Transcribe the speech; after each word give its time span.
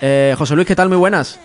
Eh, 0.00 0.34
José 0.36 0.54
Luis, 0.54 0.66
¿qué 0.66 0.76
tal? 0.76 0.88
Muy 0.88 0.98
buenas. 0.98 1.40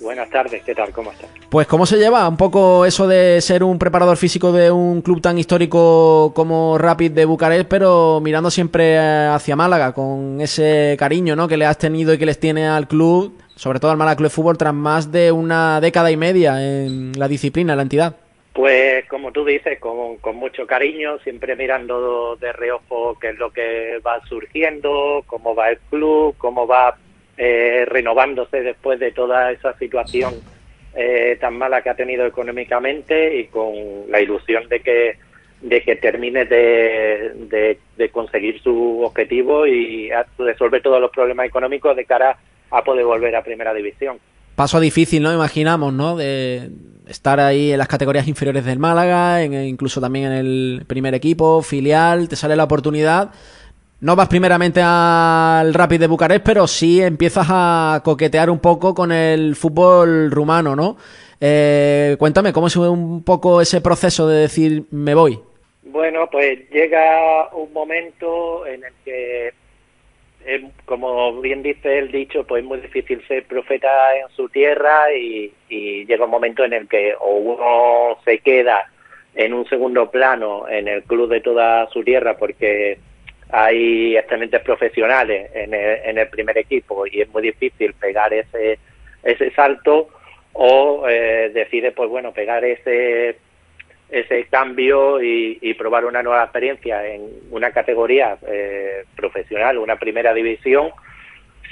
Buenas 0.00 0.28
tardes, 0.30 0.64
¿qué 0.64 0.74
tal? 0.74 0.90
¿Cómo 0.90 1.12
estás? 1.12 1.30
Pues 1.48 1.68
cómo 1.68 1.86
se 1.86 1.96
lleva 1.96 2.28
un 2.28 2.36
poco 2.36 2.84
eso 2.84 3.06
de 3.06 3.40
ser 3.40 3.62
un 3.62 3.78
preparador 3.78 4.16
físico 4.16 4.50
de 4.50 4.68
un 4.68 5.00
club 5.00 5.20
tan 5.20 5.38
histórico 5.38 6.32
como 6.34 6.76
Rapid 6.76 7.12
de 7.12 7.24
Bucarest, 7.24 7.68
pero 7.68 8.20
mirando 8.20 8.50
siempre 8.50 8.98
hacia 8.98 9.54
Málaga 9.54 9.92
con 9.92 10.40
ese 10.40 10.96
cariño 10.98 11.36
¿no? 11.36 11.46
que 11.46 11.56
le 11.56 11.66
has 11.66 11.78
tenido 11.78 12.12
y 12.12 12.18
que 12.18 12.26
les 12.26 12.40
tiene 12.40 12.66
al 12.66 12.88
club, 12.88 13.38
sobre 13.54 13.78
todo 13.78 13.92
al 13.92 13.96
Málaga 13.96 14.16
Club 14.16 14.28
de 14.28 14.34
Fútbol, 14.34 14.58
tras 14.58 14.74
más 14.74 15.12
de 15.12 15.30
una 15.30 15.80
década 15.80 16.10
y 16.10 16.16
media 16.16 16.60
en 16.60 17.12
la 17.16 17.28
disciplina, 17.28 17.74
en 17.74 17.76
la 17.76 17.82
entidad. 17.84 18.16
Pues 18.54 19.06
como 19.08 19.30
tú 19.30 19.44
dices, 19.44 19.78
con, 19.78 20.16
con 20.16 20.34
mucho 20.34 20.66
cariño, 20.66 21.18
siempre 21.20 21.54
mirando 21.54 22.36
de 22.36 22.52
reojo 22.52 23.16
qué 23.20 23.30
es 23.30 23.38
lo 23.38 23.52
que 23.52 23.98
va 24.04 24.20
surgiendo, 24.26 25.22
cómo 25.26 25.54
va 25.54 25.70
el 25.70 25.78
club, 25.90 26.34
cómo 26.38 26.66
va 26.66 26.96
eh, 27.36 27.84
renovándose 27.86 28.62
después 28.62 29.00
de 29.00 29.12
toda 29.12 29.52
esa 29.52 29.76
situación 29.78 30.34
eh, 30.94 31.38
tan 31.40 31.56
mala 31.56 31.82
que 31.82 31.90
ha 31.90 31.94
tenido 31.94 32.26
económicamente 32.26 33.38
y 33.38 33.46
con 33.46 33.72
la 34.10 34.20
ilusión 34.20 34.68
de 34.68 34.80
que 34.80 35.16
de 35.62 35.80
que 35.82 35.94
termine 35.94 36.44
de, 36.44 37.78
de, 37.96 38.08
conseguir 38.10 38.60
su 38.62 39.00
objetivo 39.02 39.64
y 39.64 40.10
resolver 40.36 40.82
todos 40.82 41.00
los 41.00 41.12
problemas 41.12 41.46
económicos 41.46 41.94
de 41.96 42.04
cara 42.04 42.36
a 42.70 42.82
poder 42.82 43.04
volver 43.04 43.36
a 43.36 43.44
primera 43.44 43.72
división. 43.72 44.18
Paso 44.56 44.80
difícil, 44.80 45.22
¿no? 45.22 45.32
Imaginamos, 45.32 45.92
¿no? 45.94 46.16
De 46.16 46.68
estar 47.06 47.38
ahí 47.38 47.70
en 47.70 47.78
las 47.78 47.86
categorías 47.86 48.26
inferiores 48.26 48.64
del 48.64 48.80
Málaga, 48.80 49.44
incluso 49.44 50.00
también 50.00 50.26
en 50.26 50.32
el 50.32 50.84
primer 50.88 51.14
equipo, 51.14 51.62
filial, 51.62 52.28
te 52.28 52.34
sale 52.34 52.56
la 52.56 52.64
oportunidad 52.64 53.30
no 54.02 54.16
vas 54.16 54.28
primeramente 54.28 54.80
al 54.82 55.72
Rapid 55.72 56.00
de 56.00 56.06
Bucarest, 56.08 56.44
pero 56.44 56.66
sí 56.66 57.00
empiezas 57.00 57.46
a 57.48 58.02
coquetear 58.04 58.50
un 58.50 58.58
poco 58.58 58.94
con 58.94 59.12
el 59.12 59.54
fútbol 59.54 60.28
rumano, 60.32 60.74
¿no? 60.74 60.96
Eh, 61.40 62.16
cuéntame, 62.18 62.52
¿cómo 62.52 62.66
es 62.66 62.74
un 62.74 63.22
poco 63.22 63.60
ese 63.60 63.80
proceso 63.80 64.26
de 64.26 64.40
decir 64.40 64.82
me 64.90 65.14
voy? 65.14 65.38
Bueno, 65.84 66.28
pues 66.30 66.68
llega 66.70 67.48
un 67.54 67.72
momento 67.72 68.66
en 68.66 68.82
el 68.82 68.92
que, 69.04 69.52
como 70.84 71.40
bien 71.40 71.62
dice 71.62 71.98
el 71.98 72.10
dicho, 72.10 72.44
pues 72.44 72.64
es 72.64 72.68
muy 72.68 72.80
difícil 72.80 73.24
ser 73.28 73.44
profeta 73.44 74.16
en 74.16 74.28
su 74.34 74.48
tierra 74.48 75.14
y, 75.14 75.52
llega 75.68 76.24
un 76.24 76.30
momento 76.30 76.64
en 76.64 76.72
el 76.72 76.88
que 76.88 77.14
uno 77.24 78.18
se 78.24 78.38
queda 78.40 78.90
en 79.36 79.54
un 79.54 79.64
segundo 79.68 80.10
plano 80.10 80.68
en 80.68 80.88
el 80.88 81.04
club 81.04 81.30
de 81.30 81.40
toda 81.40 81.88
su 81.90 82.02
tierra 82.02 82.36
porque 82.36 82.98
hay 83.52 84.16
excelentes 84.16 84.62
profesionales 84.62 85.50
en 85.54 85.74
el, 85.74 86.28
primer 86.28 86.56
equipo 86.56 87.06
y 87.06 87.20
es 87.20 87.28
muy 87.28 87.42
difícil 87.42 87.92
pegar 87.92 88.32
ese, 88.32 88.78
ese 89.22 89.50
salto 89.50 90.08
o 90.54 91.06
eh, 91.06 91.50
decide 91.52 91.92
pues 91.92 92.08
bueno 92.08 92.32
pegar 92.32 92.64
ese 92.64 93.36
ese 94.08 94.44
cambio 94.44 95.22
y, 95.22 95.74
probar 95.74 96.04
una 96.04 96.22
nueva 96.22 96.44
experiencia 96.44 97.06
en 97.06 97.22
una 97.50 97.70
categoría 97.70 98.36
eh, 98.46 99.04
profesional, 99.16 99.78
una 99.78 99.96
primera 99.96 100.34
división, 100.34 100.90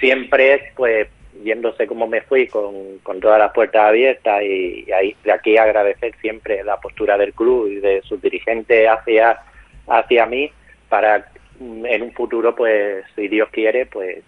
siempre 0.01 0.73
pues 0.75 1.07
yéndose 1.45 1.87
como 1.87 2.07
me 2.07 2.23
fui 2.23 2.47
con, 2.47 2.99
con 3.03 3.21
todas 3.21 3.39
las 3.39 3.53
puertas 3.53 3.85
abiertas 3.85 4.43
y, 4.43 4.87
y 4.89 5.17
de 5.23 5.33
aquí 5.33 5.59
agradecer 5.59 6.15
siempre 6.23 6.65
la 6.65 6.81
postura 6.81 7.19
del 7.19 7.35
club 7.35 7.69
y 7.69 7.77
de 7.77 8.01
sus 8.03 8.21
dirigentes 8.23 8.89
hacia, 8.89 9.39
hacia 9.87 10.27
mí 10.27 10.51
para 10.89 11.27
en 11.61 12.03
un 12.03 12.13
futuro, 12.13 12.55
pues, 12.57 13.05
si 13.15 13.29
Dios 13.29 13.49
quiere, 13.53 13.87
pues, 13.87 14.23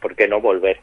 ¿por 0.00 0.14
qué 0.14 0.28
no 0.28 0.40
volver? 0.40 0.78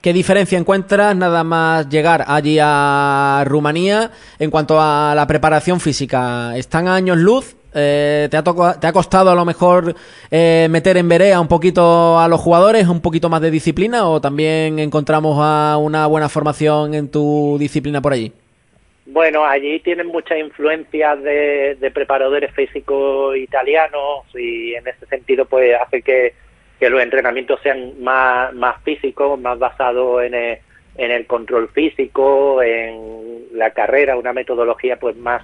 ¿Qué 0.00 0.12
diferencia 0.12 0.58
encuentras 0.58 1.16
nada 1.16 1.42
más 1.42 1.88
llegar 1.88 2.24
allí 2.28 2.58
a 2.60 3.42
Rumanía 3.46 4.12
en 4.38 4.50
cuanto 4.50 4.80
a 4.80 5.12
la 5.14 5.26
preparación 5.26 5.80
física? 5.80 6.56
¿Están 6.56 6.86
a 6.86 6.94
años 6.94 7.18
luz? 7.18 7.56
Eh, 7.74 8.28
¿te, 8.30 8.36
ha 8.36 8.42
¿Te 8.42 8.86
ha 8.86 8.92
costado 8.92 9.30
a 9.30 9.34
lo 9.34 9.44
mejor 9.44 9.94
eh, 10.30 10.68
meter 10.70 10.96
en 10.96 11.08
verea 11.08 11.40
un 11.40 11.48
poquito 11.48 12.18
a 12.18 12.28
los 12.28 12.40
jugadores, 12.40 12.86
un 12.88 13.00
poquito 13.00 13.28
más 13.28 13.40
de 13.40 13.50
disciplina 13.50 14.08
o 14.08 14.20
también 14.20 14.78
encontramos 14.78 15.38
a 15.40 15.76
una 15.78 16.06
buena 16.06 16.28
formación 16.28 16.94
en 16.94 17.08
tu 17.08 17.56
disciplina 17.58 18.00
por 18.00 18.12
allí? 18.12 18.32
Bueno, 19.10 19.46
allí 19.46 19.80
tienen 19.80 20.08
muchas 20.08 20.38
influencias 20.38 21.22
de, 21.22 21.90
preparadores 21.94 22.52
físicos 22.52 23.38
italianos 23.38 24.26
y 24.34 24.74
en 24.74 24.86
ese 24.86 25.06
sentido 25.06 25.46
pues 25.46 25.74
hace 25.80 26.02
que, 26.02 26.34
los 26.80 27.02
entrenamientos 27.02 27.58
sean 27.62 28.02
más, 28.02 28.52
más 28.54 28.82
físicos, 28.82 29.40
más 29.40 29.58
basados 29.58 30.22
en 30.24 30.34
el, 30.34 30.58
en 30.98 31.10
el 31.10 31.26
control 31.26 31.70
físico, 31.70 32.62
en 32.62 33.46
la 33.54 33.70
carrera, 33.70 34.18
una 34.18 34.34
metodología 34.34 34.98
pues 34.98 35.16
más 35.16 35.42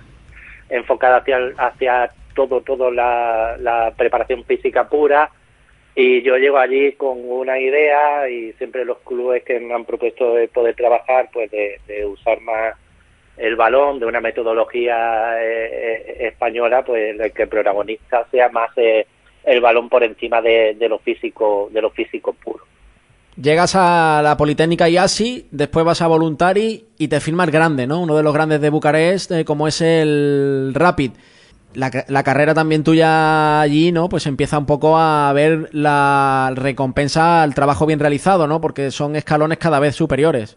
enfocada 0.69 1.17
hacia, 1.17 1.39
hacia 1.57 2.11
todo, 2.35 2.61
todo 2.61 2.91
la, 2.91 3.57
la 3.59 3.95
preparación 3.97 4.45
física 4.45 4.91
pura. 4.91 5.31
Y 5.95 6.21
yo 6.21 6.37
llego 6.37 6.59
allí 6.59 6.93
con 6.93 7.19
una 7.25 7.59
idea 7.59 8.29
y 8.29 8.53
siempre 8.55 8.85
los 8.85 8.99
clubes 8.99 9.43
que 9.43 9.59
me 9.59 9.73
han 9.73 9.87
propuesto 9.87 10.35
de 10.35 10.49
poder 10.49 10.77
trabajar 10.77 11.31
pues 11.33 11.51
de 11.51 12.05
usar 12.05 12.43
más 12.43 12.75
el 13.37 13.57
balón 13.57 13.99
de 13.99 14.07
una 14.07 14.21
metodología 14.21 15.43
eh, 15.43 15.67
eh, 15.67 16.29
española, 16.29 16.85
pues 16.85 17.19
el 17.19 17.33
que 17.33 17.43
el 17.43 17.49
protagonista 17.49 18.27
sea 18.31 18.49
más 18.49 18.71
eh, 18.77 19.07
el 19.45 19.61
balón 19.61 19.89
por 19.89 20.05
encima 20.05 20.41
de, 20.41 20.77
lo 20.89 20.99
físico, 20.99 21.69
de 21.73 21.83
lo 21.83 21.91
físico 21.91 22.33
puro. 22.33 22.65
Llegas 23.37 23.75
a 23.75 24.21
la 24.23 24.37
Politécnica 24.37 24.89
y 24.89 24.97
así, 24.97 25.49
después 25.51 25.85
vas 25.85 26.01
a 26.03 26.07
Voluntari 26.07 26.85
y 26.99 27.09
te 27.09 27.21
firmas 27.21 27.51
grande, 27.51 27.87
¿no? 27.87 28.01
Uno 28.01 28.17
de 28.17 28.23
los 28.23 28.33
grandes 28.33 28.61
de 28.61 28.71
Bucarest, 28.71 29.33
como 29.45 29.67
es 29.67 29.81
el 29.81 30.71
Rapid. 30.73 31.11
La, 31.75 31.91
la, 32.07 32.23
carrera 32.23 32.55
también 32.55 32.85
tuya 32.85 33.61
allí, 33.61 33.91
¿no? 33.91 34.09
Pues 34.09 34.29
empieza 34.29 34.57
un 34.57 34.67
poco 34.67 34.97
a 34.97 35.33
ver 35.33 35.69
la 35.73 36.53
recompensa 36.55 37.43
al 37.43 37.57
trabajo 37.57 37.85
bien 37.85 37.99
realizado, 37.99 38.47
¿no? 38.47 38.61
Porque 38.61 38.93
son 38.93 39.17
escalones 39.17 39.59
cada 39.59 39.81
vez 39.81 39.97
superiores. 39.97 40.57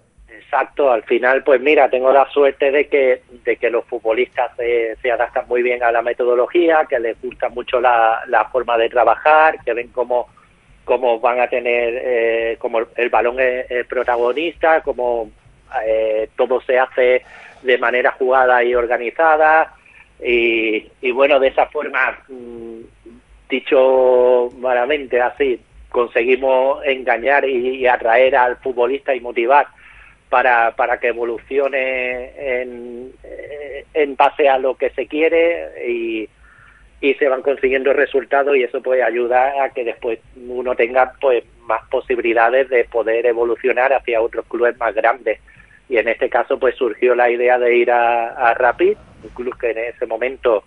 Exacto, 0.50 0.90
al 0.90 1.04
final, 1.04 1.44
pues 1.44 1.60
mira, 1.60 1.90
tengo 1.90 2.10
la 2.14 2.26
suerte 2.30 2.72
de 2.72 2.88
que, 2.88 3.22
de 3.44 3.58
que 3.58 3.70
los 3.70 3.84
futbolistas 3.84 4.50
se, 4.56 5.12
adaptan 5.12 5.46
muy 5.50 5.62
bien 5.62 5.84
a 5.84 5.92
la 5.92 6.02
metodología, 6.02 6.86
que 6.90 6.98
les 7.00 7.22
gusta 7.22 7.50
mucho 7.50 7.82
la, 7.82 8.22
la 8.28 8.46
forma 8.46 8.78
de 8.78 8.88
trabajar, 8.88 9.58
que 9.66 9.74
ven 9.74 9.90
cómo, 9.90 10.30
cómo 10.86 11.20
van 11.20 11.42
a 11.42 11.50
tener, 11.50 12.02
eh, 12.02 12.56
como 12.60 12.80
el 12.96 13.10
balón 13.10 13.42
es, 13.42 13.86
protagonista, 13.88 14.80
cómo 14.84 15.30
eh, 15.86 16.30
todo 16.38 16.62
se 16.62 16.80
hace 16.80 17.24
de 17.62 17.78
manera 17.78 18.14
jugada 18.14 18.64
y 18.64 18.74
organizada. 18.74 19.74
Y, 20.24 20.88
y 21.02 21.12
bueno, 21.12 21.42
de 21.42 21.50
esa 21.50 21.66
forma, 21.66 22.20
mm, 22.30 22.80
dicho 23.50 24.50
malamente 24.60 25.20
así, 25.20 25.60
conseguimos 25.90 26.86
engañar 26.86 27.44
y 27.44 27.86
atraer 27.86 28.38
al 28.38 28.56
futbolista 28.58 29.14
y 29.14 29.20
motivar 29.20 29.68
para, 30.30 30.76
para 30.76 31.00
que 31.00 31.08
evolucione 31.08 32.62
en, 32.62 33.12
en 33.94 34.16
base 34.16 34.50
a 34.50 34.58
lo 34.58 34.76
que 34.76 34.90
se 34.92 35.08
quiere 35.08 35.88
y, 35.88 36.30
y 37.00 37.14
se 37.16 37.28
van 37.28 37.42
consiguiendo 37.42 37.94
resultados 37.94 38.56
y 38.56 38.64
eso 38.64 38.82
puede 38.82 39.04
ayudar 39.04 39.60
a 39.62 39.70
que 39.70 39.84
después 39.84 40.20
uno 40.48 40.76
tenga 40.76 41.14
pues 41.20 41.44
más 41.62 41.82
posibilidades 41.90 42.70
de 42.70 42.86
poder 42.86 43.26
evolucionar 43.26 43.94
hacia 43.94 44.22
otros 44.22 44.46
clubes 44.48 44.78
más 44.78 44.96
grandes. 44.96 45.40
Y 45.90 45.98
en 45.98 46.08
este 46.08 46.30
caso 46.30 46.60
pues 46.60 46.76
surgió 46.76 47.14
la 47.14 47.30
idea 47.30 47.60
de 47.60 47.76
ir 47.76 47.92
a, 47.92 48.54
Rapid 48.56 48.98
un 49.24 49.30
club 49.30 49.58
que 49.60 49.72
en 49.72 49.78
ese 49.80 50.06
momento 50.06 50.64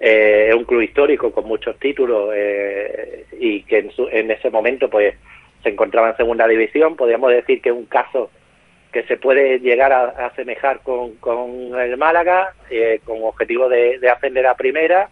eh, 0.00 0.46
es 0.50 0.54
un 0.54 0.64
club 0.64 0.82
histórico 0.82 1.32
con 1.32 1.46
muchos 1.46 1.78
títulos 1.78 2.30
eh, 2.34 3.26
y 3.38 3.62
que 3.62 3.78
en, 3.78 3.90
en 4.12 4.30
ese 4.30 4.50
momento 4.50 4.88
pues 4.88 5.14
se 5.62 5.70
encontraba 5.70 6.10
en 6.10 6.16
segunda 6.16 6.46
división. 6.46 6.96
Podríamos 6.96 7.30
decir 7.30 7.60
que 7.60 7.70
es 7.70 7.74
un 7.74 7.86
caso 7.86 8.30
que 8.98 9.06
se 9.06 9.16
puede 9.16 9.60
llegar 9.60 9.92
a, 9.92 10.26
asemejar 10.26 10.80
con, 10.80 11.14
con 11.16 11.78
el 11.78 11.96
Málaga, 11.96 12.52
eh, 12.68 13.00
con 13.04 13.22
objetivo 13.22 13.68
de, 13.68 13.98
de, 14.00 14.10
ascender 14.10 14.44
a 14.46 14.56
primera, 14.56 15.08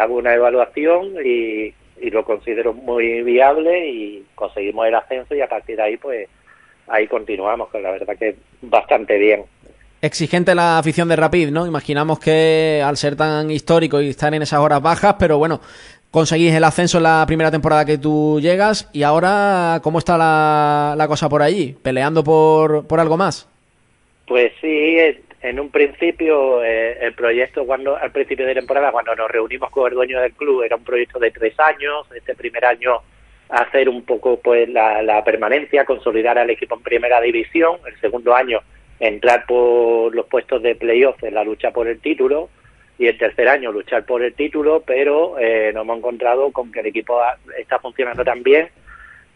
hago 0.00 0.16
una 0.16 0.34
evaluación 0.34 1.14
y, 1.24 1.74
y, 2.00 2.10
lo 2.10 2.24
considero 2.24 2.72
muy 2.72 3.22
viable 3.22 3.88
y 3.88 4.24
conseguimos 4.36 4.86
el 4.86 4.94
ascenso 4.94 5.34
y 5.34 5.40
a 5.40 5.48
partir 5.48 5.76
de 5.76 5.82
ahí 5.82 5.96
pues 5.96 6.28
ahí 6.86 7.08
continuamos, 7.08 7.70
que 7.70 7.80
la 7.80 7.90
verdad 7.90 8.16
que 8.16 8.36
bastante 8.62 9.18
bien. 9.18 9.42
Exigente 10.00 10.54
la 10.54 10.78
afición 10.78 11.08
de 11.08 11.16
Rapid, 11.16 11.50
¿no? 11.50 11.66
Imaginamos 11.66 12.20
que 12.20 12.80
al 12.84 12.96
ser 12.96 13.16
tan 13.16 13.50
histórico 13.50 14.00
y 14.00 14.10
estar 14.10 14.32
en 14.32 14.42
esas 14.42 14.60
horas 14.60 14.80
bajas, 14.80 15.16
pero 15.18 15.38
bueno, 15.38 15.60
conseguís 16.10 16.54
el 16.54 16.64
ascenso 16.64 16.98
en 16.98 17.04
la 17.04 17.24
primera 17.26 17.50
temporada 17.50 17.84
que 17.84 17.98
tú 17.98 18.38
llegas 18.40 18.88
y 18.92 19.02
ahora, 19.02 19.80
¿cómo 19.82 19.98
está 19.98 20.16
la, 20.16 21.06
cosa 21.08 21.28
por 21.28 21.42
allí? 21.42 21.76
¿Peleando 21.82 22.24
por, 22.24 22.86
por 22.86 23.00
algo 23.00 23.16
más? 23.16 23.48
Pues 24.26 24.52
sí, 24.60 24.98
en 25.40 25.60
un 25.60 25.70
principio 25.70 26.62
eh, 26.64 26.98
el 27.00 27.14
proyecto 27.14 27.64
cuando 27.64 27.96
al 27.96 28.10
principio 28.10 28.46
de 28.46 28.54
temporada 28.54 28.90
cuando 28.90 29.14
nos 29.14 29.30
reunimos 29.30 29.70
con 29.70 29.88
el 29.88 29.94
dueño 29.94 30.20
del 30.20 30.32
club 30.32 30.62
era 30.62 30.76
un 30.76 30.84
proyecto 30.84 31.18
de 31.18 31.30
tres 31.30 31.54
años 31.60 32.06
este 32.14 32.34
primer 32.34 32.64
año 32.64 33.00
hacer 33.48 33.88
un 33.88 34.02
poco 34.02 34.38
pues 34.40 34.68
la, 34.68 35.00
la 35.02 35.24
permanencia, 35.24 35.84
consolidar 35.84 36.38
al 36.38 36.50
equipo 36.50 36.74
en 36.74 36.82
primera 36.82 37.20
división, 37.20 37.78
el 37.86 37.98
segundo 38.00 38.34
año 38.34 38.60
entrar 39.00 39.46
por 39.46 40.14
los 40.14 40.26
puestos 40.26 40.60
de 40.62 40.74
playoff 40.74 41.22
en 41.22 41.34
la 41.34 41.44
lucha 41.44 41.70
por 41.70 41.86
el 41.86 42.00
título 42.00 42.50
y 42.98 43.06
el 43.06 43.16
tercer 43.16 43.48
año 43.48 43.70
luchar 43.70 44.04
por 44.04 44.22
el 44.22 44.34
título, 44.34 44.82
pero 44.84 45.38
eh, 45.38 45.70
nos 45.72 45.84
hemos 45.84 45.98
encontrado 45.98 46.50
con 46.50 46.72
que 46.72 46.80
el 46.80 46.86
equipo 46.86 47.20
está 47.56 47.78
funcionando 47.78 48.24
tan 48.24 48.42
bien 48.42 48.68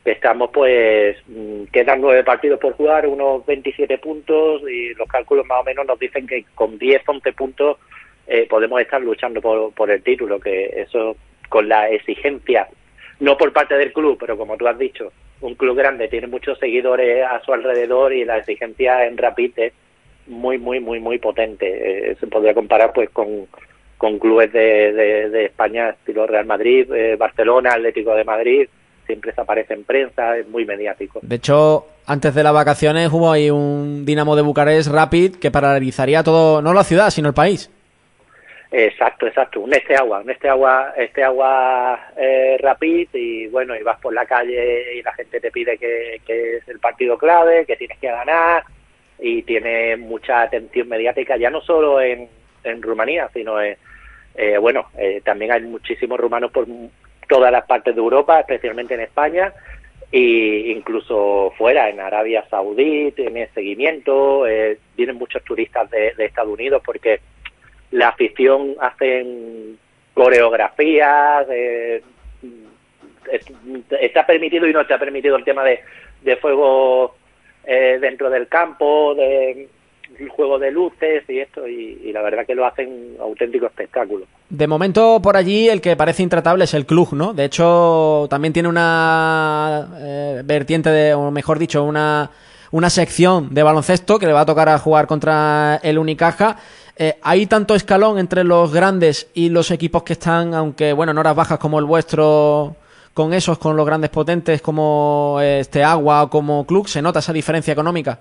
que 0.05 0.11
estamos 0.11 0.51
pues 0.53 1.17
mm, 1.29 1.65
quedan 1.73 2.01
nueve 2.01 2.25
partidos 2.25 2.59
por 2.59 2.73
jugar, 2.75 3.07
unos 3.07 3.47
27 3.47 3.99
puntos 3.99 4.63
y 4.69 4.95
los 4.95 5.09
cálculos 5.09 5.47
más 5.47 5.61
o 5.61 5.65
menos 5.65 5.87
nos 5.87 5.99
dicen 5.99 6.27
que 6.27 6.45
con 6.55 6.77
10, 6.77 7.03
11 7.07 7.33
puntos 7.33 7.79
eh, 8.27 8.47
podemos 8.49 8.81
estar 8.81 9.01
luchando 9.01 9.41
por, 9.41 9.73
por 9.73 9.91
el 9.91 10.03
título, 10.03 10.41
que 10.41 10.67
eso 10.77 11.17
con 11.49 11.69
la 11.69 11.89
exigencia, 11.89 12.67
no 13.21 13.37
por 13.37 13.53
parte 13.53 13.77
del 13.77 13.93
club, 13.93 14.17
pero 14.19 14.37
como 14.37 14.57
tú 14.57 14.67
has 14.67 14.79
dicho, 14.79 15.13
un 15.41 15.55
club 15.55 15.77
grande 15.77 16.09
tiene 16.09 16.27
muchos 16.27 16.59
seguidores 16.59 17.25
a 17.25 17.41
su 17.41 17.53
alrededor 17.53 18.13
y 18.13 18.25
la 18.25 18.39
exigencia 18.39 19.07
en 19.07 19.19
Rapid 19.19 19.53
es 19.57 19.73
muy, 20.27 20.59
muy, 20.59 20.81
muy, 20.81 21.01
muy 21.01 21.19
potente. 21.19 22.11
Eh, 22.11 22.17
se 22.19 22.27
podría 22.27 22.55
comparar 22.55 22.93
pues 22.93 23.11
con, 23.11 23.47
con 23.99 24.19
clubes 24.19 24.53
de, 24.53 24.93
de, 24.93 25.45
España, 25.45 25.91
estilo 25.91 26.27
Real 26.27 26.47
Madrid, 26.47 26.93
eh, 26.93 27.17
Barcelona, 27.17 27.71
Atlético 27.75 28.15
de 28.15 28.25
Madrid, 28.25 28.69
siempre 29.07 29.33
se 29.33 29.41
aparece 29.41 29.75
en 29.75 29.85
prensa, 29.85 30.37
es 30.37 30.49
muy 30.49 30.65
mediático. 30.65 31.21
De 31.23 31.37
hecho, 31.37 31.87
antes 32.07 32.35
de 32.35 32.43
las 32.43 32.53
vacaciones 32.53 33.13
hubo 33.13 33.31
ahí 33.31 33.51
un 33.51 34.05
Dinamo 34.05 34.37
de 34.37 34.43
Bucarest 34.43 34.91
Rapid 34.91 35.37
que 35.37 35.51
paralizaría 35.51 36.23
todo, 36.23 36.63
no 36.63 36.73
la 36.75 36.85
ciudad, 36.85 37.11
sino 37.11 37.29
el 37.29 37.35
país. 37.35 37.71
Exacto, 38.73 39.27
exacto. 39.27 39.61
Un 39.61 39.75
este 39.75 39.95
agua, 39.95 40.21
un 40.21 40.31
este 40.31 40.49
agua, 40.49 40.95
este 40.97 41.23
agua 41.23 42.01
eh, 42.17 42.57
rapid 42.59 43.09
y 43.13 43.47
bueno, 43.49 43.77
y 43.77 43.83
vas 43.83 44.01
por 44.01 44.15
la 44.15 44.25
calle 44.25 44.97
y 44.97 45.03
la 45.03 45.13
gente 45.13 45.41
te 45.41 45.51
pide 45.51 45.77
que, 45.77 46.23
que 46.27 46.57
es 46.57 46.69
el 46.69 46.79
partido 46.79 47.19
clave, 47.19 47.67
que 47.67 47.77
tienes 47.77 47.99
que 47.99 48.09
ganar 48.09 48.65
y 49.23 49.43
tiene 49.43 49.97
mucha 49.97 50.43
atención 50.43 50.89
mediática 50.89 51.37
ya 51.37 51.49
no 51.49 51.61
solo 51.61 52.01
en, 52.01 52.29
en 52.65 52.83
Rumanía, 52.83 53.31
sino 53.33 53.61
en, 53.63 53.77
eh, 54.35 54.59
bueno, 54.59 54.89
eh, 54.99 55.23
también 55.25 55.53
hay 55.53 55.63
muchísimos 55.63 56.19
rumanos 56.19 56.51
por 56.51 56.67
todas 57.29 57.53
las 57.53 57.65
partes 57.67 57.95
de 57.95 58.01
Europa, 58.01 58.41
especialmente 58.41 58.95
en 58.95 59.01
España 59.01 59.53
e 60.13 60.75
incluso 60.77 61.55
fuera, 61.57 61.89
en 61.89 61.99
Arabia 61.99 62.45
Saudí, 62.51 63.13
tiene 63.13 63.49
seguimiento, 63.55 64.47
eh, 64.47 64.79
vienen 64.95 65.17
muchos 65.17 65.43
turistas 65.43 65.91
de, 65.91 66.13
Estados 66.19 66.53
Unidos 66.53 66.83
porque 66.85 67.21
la 67.93 68.09
afición 68.09 68.75
hacen 68.79 69.79
coreografías, 70.13 71.47
eh, 71.51 72.03
está 74.01 74.27
permitido 74.27 74.69
y 74.69 74.75
no 74.75 74.83
está 74.83 74.99
permitido 74.99 75.37
el 75.37 75.45
tema 75.45 75.65
de, 75.65 75.81
de 76.21 76.37
fuego 76.37 77.15
eh, 77.65 77.99
dentro 78.01 78.31
del 78.31 78.49
campo, 78.49 79.15
de 79.15 79.69
juego 80.29 80.59
de 80.59 80.71
luces 80.71 81.25
y 81.29 81.39
esto, 81.41 81.67
y, 81.67 82.13
la 82.13 82.23
verdad 82.23 82.47
que 82.47 82.55
lo 82.55 82.67
hacen 82.67 83.17
auténtico 83.21 83.67
espectáculo. 83.67 84.27
De 84.49 84.67
momento, 84.67 85.21
por 85.23 85.37
allí, 85.37 85.69
el 85.69 85.81
que 85.81 85.97
parece 85.97 86.23
intratable 86.23 86.65
es 86.65 86.75
el 86.75 86.87
club, 86.87 87.09
¿no? 87.13 87.33
De 87.33 87.45
hecho, 87.45 88.27
también 88.29 88.53
tiene 88.53 88.69
una 88.69 89.89
eh, 89.99 90.43
vertiente, 90.45 90.91
de, 90.91 91.15
o 91.15 91.31
mejor 91.31 91.59
dicho, 91.59 91.83
una, 91.85 92.31
una 92.71 92.91
sección 92.91 93.55
de 93.55 93.63
baloncesto 93.63 94.19
que 94.19 94.27
le 94.27 94.33
va 94.33 94.43
a 94.43 94.47
tocar 94.47 94.69
a 94.69 94.79
jugar 94.79 95.07
contra 95.07 95.81
el 95.83 95.99
Unicaja. 95.99 96.57
Eh, 96.97 97.17
¿Hay 97.23 97.47
tanto 97.47 97.75
escalón 97.75 98.19
entre 98.19 98.45
los 98.45 98.73
grandes 98.73 99.31
y 99.35 99.49
los 99.49 99.71
equipos 99.71 100.03
que 100.03 100.13
están, 100.13 100.55
aunque 100.55 100.93
bueno, 100.93 101.13
en 101.13 101.19
horas 101.19 101.35
bajas 101.35 101.59
como 101.59 101.79
el 101.79 101.87
vuestro, 101.87 102.77
con 103.15 103.33
esos, 103.35 103.59
con 103.59 103.77
los 103.77 103.87
grandes 103.87 104.11
potentes 104.11 104.63
como 104.63 105.39
este 105.43 105.83
Agua 105.83 106.25
o 106.25 106.31
como 106.31 106.67
Club, 106.67 106.89
se 106.89 107.03
nota 107.03 107.19
esa 107.19 107.33
diferencia 107.33 107.73
económica? 107.73 108.19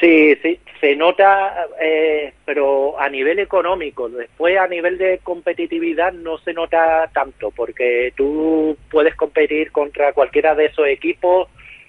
Sí, 0.00 0.36
sí, 0.42 0.60
se 0.80 0.94
nota, 0.94 1.66
eh, 1.80 2.32
pero 2.44 3.00
a 3.00 3.08
nivel 3.08 3.38
económico. 3.38 4.08
Después, 4.08 4.58
a 4.58 4.68
nivel 4.68 4.98
de 4.98 5.20
competitividad, 5.22 6.12
no 6.12 6.38
se 6.38 6.52
nota 6.52 7.10
tanto, 7.14 7.50
porque 7.50 8.12
tú 8.14 8.76
puedes 8.90 9.14
competir 9.14 9.72
contra 9.72 10.12
cualquiera 10.12 10.54
de 10.54 10.66
esos 10.66 10.86
equipos 10.86 11.48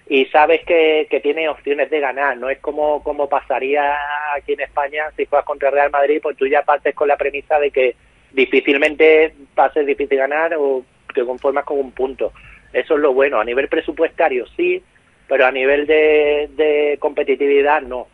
y 0.09 0.25
sabes 0.27 0.63
que, 0.65 1.07
que 1.09 1.19
tiene 1.19 1.49
opciones 1.49 1.89
de 1.89 1.99
ganar. 1.99 2.37
No 2.37 2.49
es 2.49 2.59
como, 2.59 3.03
como 3.03 3.27
pasaría 3.27 3.93
aquí 4.35 4.53
en 4.53 4.61
España 4.61 5.11
si 5.17 5.25
juegas 5.25 5.45
contra 5.45 5.69
Real 5.69 5.91
Madrid, 5.91 6.19
pues 6.23 6.37
tú 6.37 6.47
ya 6.47 6.61
partes 6.61 6.95
con 6.95 7.09
la 7.09 7.17
premisa 7.17 7.59
de 7.59 7.71
que 7.71 7.95
difícilmente 8.31 9.33
va 9.57 9.65
a 9.65 9.73
ser 9.73 9.85
difícil 9.85 10.17
ganar 10.17 10.55
o 10.57 10.83
te 11.13 11.25
conformas 11.25 11.65
con 11.65 11.79
un 11.79 11.91
punto. 11.91 12.31
Eso 12.73 12.95
es 12.95 12.99
lo 12.99 13.13
bueno. 13.13 13.39
A 13.39 13.45
nivel 13.45 13.67
presupuestario 13.67 14.45
sí, 14.55 14.81
pero 15.27 15.45
a 15.45 15.51
nivel 15.51 15.87
de, 15.87 16.49
de 16.55 16.97
competitividad 16.99 17.81
no. 17.81 18.07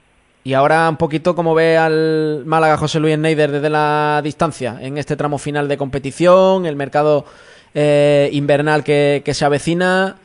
Y 0.46 0.54
ahora 0.54 0.90
un 0.90 0.98
poquito 0.98 1.36
como 1.36 1.56
ve 1.56 1.78
al 1.78 2.44
Málaga 2.46 2.78
José 2.78 3.00
Luis 3.00 3.18
Neider 3.18 3.50
desde 3.50 3.70
la 3.70 4.20
distancia 4.24 4.78
en 4.82 4.98
este 4.98 5.16
tramo 5.16 5.38
final 5.38 5.70
de 5.70 5.78
competición, 5.78 6.66
el 6.66 6.76
mercado 6.76 7.26
eh, 7.74 8.30
invernal 8.34 8.84
que, 8.84 9.22
que 9.24 9.34
se 9.34 9.46
avecina. 9.46 10.18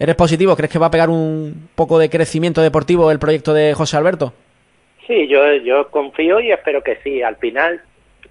¿Eres 0.00 0.16
positivo? 0.16 0.56
¿Crees 0.56 0.72
que 0.72 0.80
va 0.80 0.86
a 0.86 0.90
pegar 0.90 1.10
un 1.10 1.68
poco 1.76 1.96
de 2.00 2.10
crecimiento 2.10 2.60
deportivo 2.60 3.12
el 3.12 3.20
proyecto 3.20 3.54
de 3.54 3.72
José 3.72 3.96
Alberto? 3.96 4.32
Sí, 5.06 5.28
yo, 5.28 5.54
yo 5.64 5.88
confío 5.90 6.40
y 6.40 6.50
espero 6.50 6.82
que 6.82 6.98
sí. 7.04 7.22
Al 7.22 7.36
final, 7.36 7.80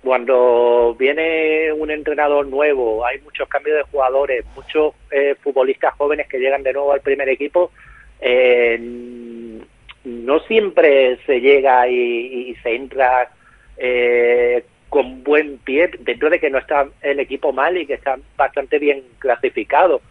cuando 0.03 0.95
viene 0.97 1.71
un 1.73 1.91
entrenador 1.91 2.47
nuevo, 2.47 3.05
hay 3.05 3.19
muchos 3.19 3.47
cambios 3.47 3.77
de 3.77 3.83
jugadores, 3.83 4.45
muchos 4.55 4.93
eh, 5.11 5.35
futbolistas 5.41 5.93
jóvenes 5.95 6.27
que 6.27 6.39
llegan 6.39 6.63
de 6.63 6.73
nuevo 6.73 6.93
al 6.93 7.01
primer 7.01 7.29
equipo, 7.29 7.71
eh, 8.19 8.79
no 10.03 10.39
siempre 10.41 11.17
se 11.25 11.39
llega 11.41 11.87
y, 11.87 12.55
se 12.63 12.75
entra 12.75 13.29
eh, 13.77 14.63
con 14.89 15.23
buen 15.23 15.57
pie, 15.59 15.89
dentro 15.99 16.29
de 16.29 16.39
que 16.39 16.49
no 16.49 16.57
está 16.57 16.87
el 17.01 17.19
equipo 17.19 17.53
mal 17.53 17.77
y 17.77 17.85
que 17.85 17.93
está 17.93 18.17
bastante 18.35 18.79
bien 18.79 19.03
clasificado. 19.19 20.01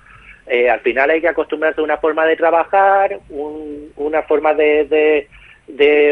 Eh, 0.46 0.68
al 0.68 0.80
final 0.80 1.10
hay 1.10 1.20
que 1.20 1.28
acostumbrarse 1.28 1.80
a 1.80 1.84
una 1.84 1.98
forma 1.98 2.26
de 2.26 2.36
trabajar, 2.36 3.20
una 3.28 4.22
forma 4.22 4.54
de, 4.54 4.84
de, 4.86 5.28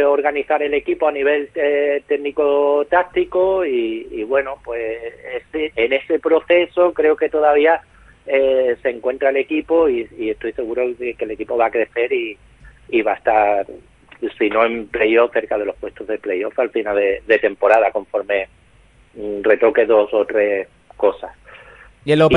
organizar 0.06 0.62
el 0.62 0.74
equipo 0.74 1.08
a 1.08 1.12
nivel 1.12 1.50
eh, 1.54 2.02
técnico-táctico 2.06 3.64
y, 3.64 4.24
bueno, 4.24 4.56
pues 4.64 4.98
en 5.52 5.92
ese 5.92 6.18
proceso 6.18 6.92
creo 6.92 7.16
que 7.16 7.28
todavía 7.28 7.80
eh, 8.26 8.76
se 8.82 8.90
encuentra 8.90 9.30
el 9.30 9.38
equipo 9.38 9.88
y, 9.88 10.06
estoy 10.18 10.52
seguro 10.52 10.86
de 10.94 11.14
que 11.14 11.24
el 11.24 11.30
equipo 11.30 11.56
va 11.56 11.66
a 11.66 11.70
crecer 11.70 12.12
y, 12.12 12.36
va 13.02 13.12
a 13.12 13.16
estar, 13.16 13.66
si 14.38 14.50
no 14.50 14.64
en 14.64 14.86
playoff, 14.88 15.32
cerca 15.32 15.56
de 15.56 15.64
los 15.64 15.76
puestos 15.76 16.06
de 16.06 16.18
playoff 16.18 16.58
al 16.58 16.70
final 16.70 16.96
de, 16.96 17.38
temporada, 17.38 17.90
conforme 17.90 18.48
mm, 19.14 19.42
retoque 19.42 19.86
dos 19.86 20.12
o 20.12 20.24
tres 20.24 20.68
cosas. 20.96 21.32
Y 22.04 22.12
en 22.12 22.18
lo, 22.18 22.28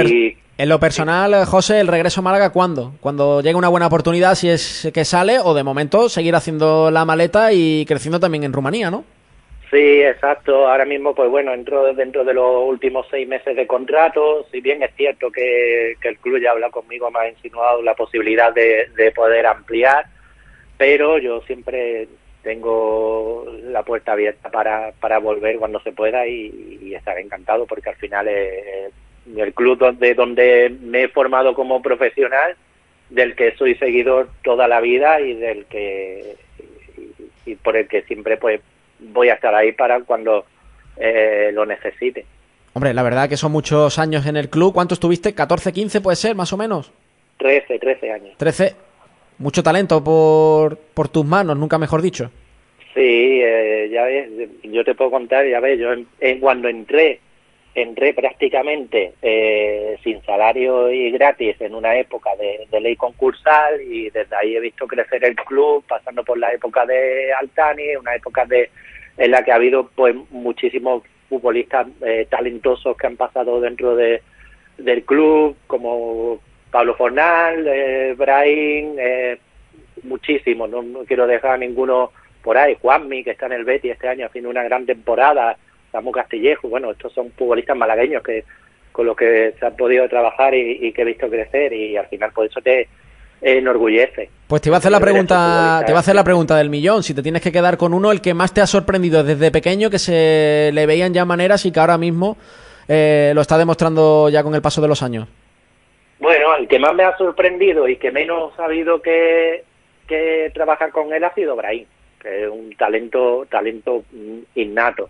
en 0.61 0.69
lo 0.69 0.79
personal, 0.79 1.45
José, 1.45 1.79
¿el 1.79 1.87
regreso 1.87 2.19
a 2.19 2.23
Málaga 2.23 2.51
cuándo? 2.51 2.93
Cuando 2.99 3.41
llegue 3.41 3.55
una 3.55 3.69
buena 3.69 3.87
oportunidad, 3.87 4.35
si 4.35 4.49
es 4.49 4.91
que 4.93 5.05
sale, 5.05 5.39
o 5.39 5.53
de 5.53 5.63
momento 5.63 6.07
seguir 6.07 6.35
haciendo 6.35 6.91
la 6.91 7.03
maleta 7.03 7.51
y 7.51 7.85
creciendo 7.87 8.19
también 8.19 8.43
en 8.43 8.53
Rumanía, 8.53 8.91
¿no? 8.91 9.03
Sí, 9.71 10.01
exacto. 10.01 10.67
Ahora 10.67 10.83
mismo, 10.85 11.15
pues 11.15 11.29
bueno, 11.29 11.53
entro 11.53 11.93
dentro 11.93 12.25
de 12.25 12.33
los 12.33 12.67
últimos 12.67 13.07
seis 13.09 13.27
meses 13.27 13.55
de 13.55 13.65
contrato. 13.65 14.45
Si 14.51 14.59
bien 14.59 14.83
es 14.83 14.93
cierto 14.95 15.31
que, 15.31 15.93
el 15.99 16.17
club 16.17 16.39
ya 16.41 16.51
habla 16.51 16.69
conmigo, 16.69 17.09
me 17.09 17.19
ha 17.19 17.29
insinuado 17.29 17.81
la 17.81 17.95
posibilidad 17.95 18.53
de, 18.53 19.11
poder 19.15 19.45
ampliar, 19.47 20.05
pero 20.77 21.17
yo 21.17 21.41
siempre 21.43 22.07
tengo 22.43 23.45
la 23.63 23.83
puerta 23.83 24.11
abierta 24.11 24.51
para, 24.51 24.91
para 24.99 25.19
volver 25.19 25.57
cuando 25.57 25.79
se 25.79 25.91
pueda 25.91 26.27
y, 26.27 26.79
y 26.81 26.93
estaré 26.93 27.21
encantado 27.21 27.65
porque 27.65 27.89
al 27.89 27.95
final 27.95 28.27
es 28.27 28.91
el 29.35 29.53
club 29.53 29.77
donde, 29.77 30.13
donde 30.13 30.75
me 30.81 31.03
he 31.03 31.07
formado 31.07 31.53
como 31.53 31.81
profesional, 31.81 32.55
del 33.09 33.35
que 33.35 33.55
soy 33.55 33.75
seguidor 33.75 34.29
toda 34.43 34.67
la 34.67 34.79
vida 34.79 35.19
y 35.19 35.33
del 35.33 35.65
que 35.65 36.35
y 37.45 37.55
por 37.55 37.75
el 37.75 37.87
que 37.87 38.03
siempre 38.03 38.37
pues 38.37 38.61
voy 38.99 39.29
a 39.29 39.33
estar 39.33 39.53
ahí 39.53 39.71
para 39.71 39.99
cuando 40.01 40.45
eh, 40.97 41.51
lo 41.53 41.65
necesite. 41.65 42.25
Hombre, 42.73 42.93
la 42.93 43.03
verdad 43.03 43.27
que 43.27 43.37
son 43.37 43.51
muchos 43.51 43.99
años 43.99 44.25
en 44.25 44.37
el 44.37 44.49
club. 44.49 44.73
¿Cuántos 44.73 44.99
tuviste? 44.99 45.35
¿14, 45.35 45.73
15 45.73 46.01
puede 46.01 46.15
ser, 46.15 46.35
más 46.35 46.53
o 46.53 46.57
menos? 46.57 46.91
13, 47.37 47.79
13 47.79 48.11
años. 48.11 48.37
13. 48.37 48.75
Mucho 49.39 49.63
talento 49.63 50.03
por, 50.03 50.77
por 50.77 51.09
tus 51.09 51.25
manos, 51.25 51.57
nunca 51.57 51.77
mejor 51.77 52.01
dicho. 52.01 52.31
Sí, 52.93 53.41
eh, 53.41 53.89
ya 53.91 54.03
ves, 54.03 54.29
yo 54.63 54.83
te 54.83 54.93
puedo 54.93 55.11
contar, 55.11 55.47
ya 55.47 55.59
ves, 55.59 55.79
yo 55.79 55.91
en, 55.93 56.39
cuando 56.39 56.67
entré, 56.67 57.19
entré 57.73 58.13
prácticamente 58.13 59.13
eh, 59.21 59.97
sin 60.03 60.21
salario 60.23 60.91
y 60.91 61.11
gratis 61.11 61.59
en 61.61 61.73
una 61.73 61.95
época 61.97 62.31
de, 62.35 62.79
ley 62.79 62.95
concursal 62.95 63.81
y 63.81 64.09
desde 64.09 64.35
ahí 64.35 64.55
he 64.55 64.59
visto 64.59 64.87
crecer 64.87 65.23
el 65.23 65.35
club, 65.35 65.83
pasando 65.87 66.23
por 66.23 66.37
la 66.37 66.51
época 66.51 66.85
de 66.85 67.31
Altani, 67.33 67.95
una 67.95 68.15
época 68.15 68.45
de 68.45 68.69
en 69.17 69.31
la 69.31 69.43
que 69.43 69.51
ha 69.51 69.55
habido 69.55 69.89
pues 69.93 70.15
muchísimos 70.31 71.03
futbolistas 71.29 71.87
eh, 72.01 72.27
talentosos 72.29 72.97
que 72.97 73.07
han 73.07 73.17
pasado 73.17 73.61
dentro 73.61 73.95
de, 73.95 74.21
del 74.77 75.03
club, 75.03 75.55
como 75.67 76.39
Pablo 76.71 76.95
Fornal, 76.95 77.67
eh, 77.67 78.15
Brain, 78.17 78.95
eh, 78.97 79.37
muchísimos, 80.03 80.69
no, 80.69 80.83
quiero 81.05 81.27
dejar 81.27 81.51
a 81.51 81.57
ninguno 81.57 82.11
por 82.41 82.57
ahí, 82.57 82.75
Juanmi, 82.81 83.23
que 83.23 83.31
está 83.31 83.45
en 83.45 83.53
el 83.53 83.65
Betty 83.65 83.89
este 83.89 84.07
año 84.07 84.25
haciendo 84.25 84.49
una 84.49 84.63
gran 84.63 84.85
temporada, 84.85 85.57
Samu 85.91 86.11
Castillejo, 86.11 86.69
bueno, 86.69 86.91
estos 86.91 87.13
son 87.13 87.31
futbolistas 87.31 87.75
malagueños 87.75 88.23
que 88.23 88.43
con 88.91 89.05
los 89.05 89.15
que 89.15 89.53
se 89.59 89.65
ha 89.65 89.71
podido 89.71 90.07
trabajar 90.09 90.53
y, 90.53 90.91
que 90.91 91.01
he 91.01 91.05
visto 91.05 91.29
crecer 91.29 91.73
y 91.73 91.95
al 91.95 92.07
final 92.07 92.31
por 92.33 92.45
eso 92.45 92.61
te 92.61 92.87
enorgullece. 93.41 94.29
Pues 94.47 94.61
te 94.61 94.69
iba 94.69 94.77
a 94.77 94.79
hacer 94.79 94.91
la 94.91 94.99
pregunta, 94.99 95.81
te 95.85 95.91
va 95.93 95.99
a 95.99 96.01
hacer 96.01 96.15
la 96.15 96.23
pregunta 96.23 96.57
del 96.57 96.69
millón, 96.69 97.03
si 97.03 97.13
te 97.13 97.23
tienes 97.23 97.41
que 97.41 97.51
quedar 97.51 97.77
con 97.77 97.93
uno, 97.93 98.11
el 98.11 98.21
que 98.21 98.33
más 98.33 98.53
te 98.53 98.61
ha 98.61 98.67
sorprendido 98.67 99.23
desde 99.23 99.51
pequeño, 99.51 99.89
que 99.89 99.99
se 99.99 100.71
le 100.73 100.85
veían 100.85 101.13
ya 101.13 101.25
maneras 101.25 101.65
y 101.65 101.71
que 101.71 101.79
ahora 101.79 101.97
mismo 101.97 102.37
eh, 102.87 103.31
lo 103.33 103.41
está 103.41 103.57
demostrando 103.57 104.29
ya 104.29 104.43
con 104.43 104.53
el 104.53 104.61
paso 104.61 104.81
de 104.81 104.87
los 104.87 105.01
años. 105.01 105.27
Bueno, 106.19 106.55
el 106.55 106.67
que 106.67 106.77
más 106.77 106.93
me 106.93 107.03
ha 107.03 107.17
sorprendido 107.17 107.87
y 107.87 107.95
que 107.95 108.11
menos 108.11 108.53
ha 108.53 108.57
sabido 108.57 109.01
que, 109.01 109.63
que 110.07 110.51
trabajar 110.53 110.91
con 110.91 111.11
él 111.13 111.23
ha 111.23 111.33
sido 111.33 111.55
Brahim, 111.55 111.85
que 112.21 112.43
es 112.43 112.49
un 112.49 112.75
talento, 112.75 113.47
talento 113.49 114.03
innato. 114.53 115.09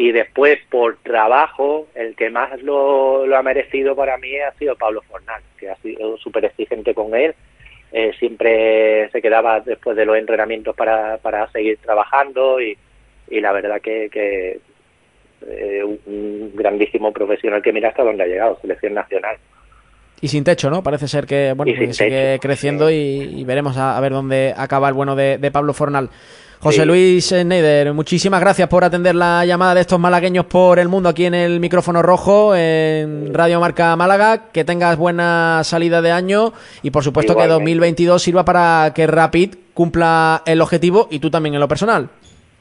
Y 0.00 0.12
después, 0.12 0.60
por 0.70 0.96
trabajo, 0.98 1.88
el 1.96 2.14
que 2.14 2.30
más 2.30 2.62
lo, 2.62 3.24
ha 3.36 3.42
merecido 3.42 3.96
para 3.96 4.16
mí 4.16 4.38
ha 4.38 4.52
sido 4.52 4.76
Pablo 4.76 5.02
Fornal, 5.02 5.42
que 5.58 5.68
ha 5.68 5.76
sido 5.78 6.16
súper 6.18 6.44
exigente 6.44 6.94
con 6.94 7.16
él. 7.16 7.34
Eh, 7.90 8.12
siempre 8.16 9.10
se 9.10 9.20
quedaba 9.20 9.58
después 9.58 9.96
de 9.96 10.04
los 10.04 10.16
entrenamientos 10.16 10.76
para, 10.76 11.18
para 11.18 11.50
seguir 11.50 11.78
trabajando 11.78 12.60
y, 12.60 12.78
y 13.28 13.40
la 13.40 13.50
verdad 13.50 13.80
que, 13.80 14.60
eh, 15.48 15.82
un 15.82 16.52
grandísimo 16.54 17.12
profesional 17.12 17.60
que 17.60 17.72
mira 17.72 17.88
hasta 17.88 18.04
dónde 18.04 18.22
ha 18.22 18.28
llegado, 18.28 18.56
selección 18.60 18.94
nacional. 18.94 19.36
Y 20.20 20.28
sin 20.28 20.44
techo, 20.44 20.70
¿no? 20.70 20.82
Parece 20.82 21.06
ser 21.06 21.26
que 21.26 21.52
bueno 21.56 21.72
sigue 21.92 22.38
creciendo 22.40 22.90
y, 22.90 23.44
veremos 23.44 23.76
a, 23.76 23.98
ver 24.00 24.12
dónde 24.12 24.54
acaba 24.56 24.88
el 24.88 24.94
bueno 24.94 25.14
de, 25.14 25.38
de 25.38 25.50
Pablo 25.50 25.72
Fornal. 25.74 26.10
José 26.60 26.84
Luis 26.84 27.32
Neider, 27.32 27.94
muchísimas 27.94 28.40
gracias 28.40 28.68
por 28.68 28.82
atender 28.82 29.14
la 29.14 29.44
llamada 29.46 29.76
de 29.76 29.82
estos 29.82 30.00
malagueños 30.00 30.44
por 30.46 30.80
el 30.80 30.88
mundo 30.88 31.08
aquí 31.08 31.24
en 31.24 31.34
el 31.34 31.60
micrófono 31.60 32.02
rojo 32.02 32.52
en 32.56 33.32
Radio 33.32 33.60
Marca 33.60 33.94
Málaga. 33.94 34.50
Que 34.52 34.64
tengas 34.64 34.96
buena 34.96 35.62
salida 35.62 36.02
de 36.02 36.10
año 36.10 36.52
y 36.82 36.90
por 36.90 37.04
supuesto 37.04 37.36
que 37.36 37.46
2022 37.46 38.20
sirva 38.20 38.44
para 38.44 38.92
que 38.92 39.06
Rapid 39.06 39.54
cumpla 39.72 40.42
el 40.46 40.60
objetivo 40.60 41.06
y 41.12 41.20
tú 41.20 41.30
también 41.30 41.54
en 41.54 41.60
lo 41.60 41.68
personal. 41.68 42.08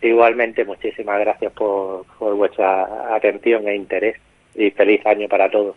Igualmente, 0.04 0.64
muchísimas 0.64 1.20
gracias 1.20 1.52
por 1.54 2.06
vuestra 2.20 3.16
atención 3.16 3.68
e 3.68 3.76
interés 3.76 4.18
y 4.54 4.70
feliz 4.70 5.04
año 5.08 5.28
para 5.28 5.50
todos. 5.50 5.76